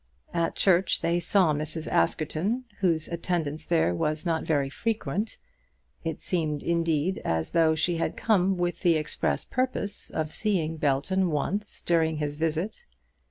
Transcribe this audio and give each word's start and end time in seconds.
At 0.33 0.55
church 0.55 1.01
they 1.01 1.19
saw 1.19 1.53
Mrs. 1.53 1.87
Askerton, 1.87 2.63
whose 2.79 3.07
attendance 3.07 3.67
there 3.67 3.93
was 3.93 4.25
not 4.25 4.43
very 4.43 4.67
frequent. 4.67 5.37
It 6.03 6.23
seemed, 6.23 6.63
indeed, 6.63 7.21
as 7.23 7.51
though 7.51 7.75
she 7.75 7.97
had 7.97 8.17
come 8.17 8.57
with 8.57 8.79
the 8.79 8.95
express 8.95 9.45
purpose 9.45 10.09
of 10.09 10.33
seeing 10.33 10.77
Belton 10.77 11.29
once 11.29 11.83
during 11.83 12.17
his 12.17 12.35
visit. 12.37 12.87